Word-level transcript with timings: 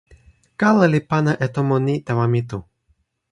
kala 0.59 0.85
li 0.93 1.01
pana 1.09 1.31
e 1.45 1.47
tomo 1.55 1.77
ni 1.85 1.95
tawa 2.07 2.25
mi 2.33 2.41
tu. 2.49 2.57